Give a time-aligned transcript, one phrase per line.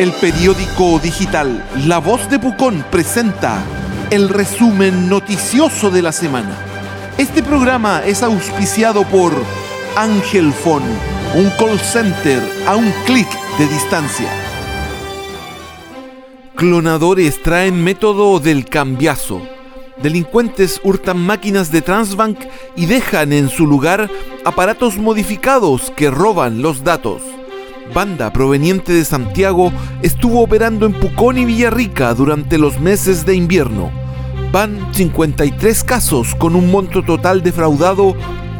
[0.00, 3.62] El periódico digital La Voz de Pucón presenta
[4.10, 6.56] el resumen noticioso de la semana.
[7.18, 9.30] Este programa es auspiciado por
[9.96, 10.86] Ángel Phone,
[11.34, 13.28] un call center a un clic
[13.58, 14.30] de distancia.
[16.56, 19.42] Clonadores traen método del cambiazo.
[20.02, 22.38] Delincuentes hurtan máquinas de Transbank
[22.74, 24.10] y dejan en su lugar
[24.46, 27.20] aparatos modificados que roban los datos.
[27.92, 29.72] Banda proveniente de Santiago
[30.02, 33.90] estuvo operando en Pucón y Villarrica durante los meses de invierno.
[34.52, 38.14] Van 53 casos con un monto total defraudado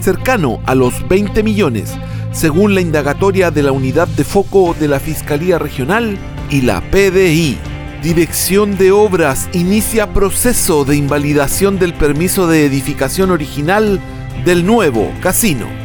[0.00, 1.92] cercano a los 20 millones,
[2.32, 6.18] según la indagatoria de la Unidad de Foco de la Fiscalía Regional
[6.50, 7.58] y la PDI.
[8.02, 14.00] Dirección de Obras inicia proceso de invalidación del permiso de edificación original
[14.44, 15.81] del nuevo casino.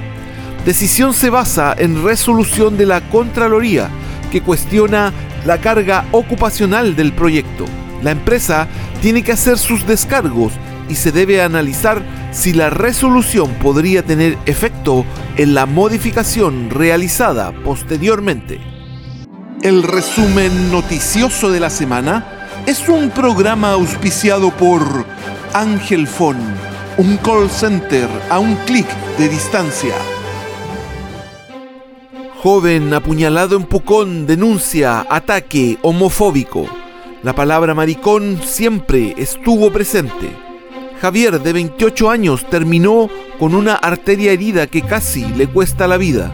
[0.68, 3.88] Decisión se basa en resolución de la Contraloría
[4.30, 5.14] que cuestiona
[5.46, 7.64] la carga ocupacional del proyecto.
[8.04, 8.68] La empresa
[9.02, 10.52] tiene que hacer sus descargos
[10.90, 12.02] y se debe analizar
[12.34, 15.06] si la resolución podría tener efecto
[15.38, 18.60] en la modificación realizada posteriormente.
[19.62, 22.26] El resumen noticioso de la semana
[22.66, 24.82] es un programa auspiciado por
[25.54, 26.44] Ángel Phone,
[26.98, 28.88] un call center a un clic
[29.18, 29.94] de distancia.
[32.44, 36.68] Joven apuñalado en Pucón denuncia ataque homofóbico.
[37.24, 40.30] La palabra maricón siempre estuvo presente.
[41.02, 46.32] Javier, de 28 años, terminó con una arteria herida que casi le cuesta la vida.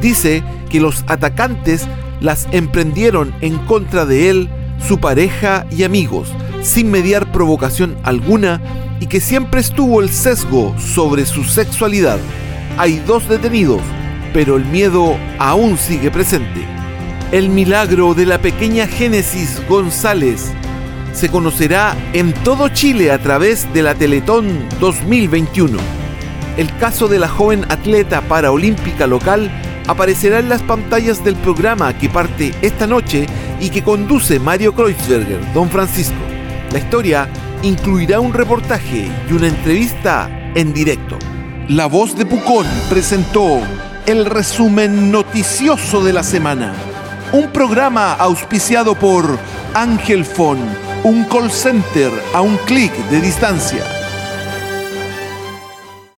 [0.00, 1.86] Dice que los atacantes
[2.20, 4.48] las emprendieron en contra de él,
[4.88, 8.62] su pareja y amigos, sin mediar provocación alguna
[9.00, 12.18] y que siempre estuvo el sesgo sobre su sexualidad.
[12.78, 13.82] Hay dos detenidos,
[14.32, 16.66] pero el miedo aún sigue presente.
[17.30, 20.52] El milagro de la pequeña Génesis González
[21.12, 25.78] se conocerá en todo Chile a través de la Teletón 2021.
[26.56, 29.50] El caso de la joven atleta paraolímpica local
[29.86, 33.26] aparecerá en las pantallas del programa que parte esta noche
[33.60, 36.14] y que conduce Mario Kreuzberger, Don Francisco.
[36.72, 37.28] La historia
[37.62, 41.18] incluirá un reportaje y una entrevista en directo.
[41.68, 43.60] La voz de Pucón presentó
[44.06, 46.72] el resumen noticioso de la semana.
[47.32, 49.38] Un programa auspiciado por
[49.74, 50.58] Ángel Fon,
[51.04, 54.01] un call center a un clic de distancia.